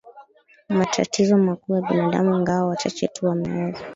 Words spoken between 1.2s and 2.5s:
makuu ya binadamu